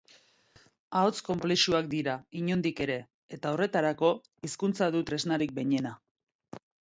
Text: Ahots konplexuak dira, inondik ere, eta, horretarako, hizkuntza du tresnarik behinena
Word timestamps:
Ahots 1.01 1.19
konplexuak 1.27 1.89
dira, 1.91 2.15
inondik 2.39 2.81
ere, 2.85 2.95
eta, 3.37 3.51
horretarako, 3.57 4.11
hizkuntza 4.49 4.89
du 4.97 5.05
tresnarik 5.11 5.55
behinena 5.61 5.93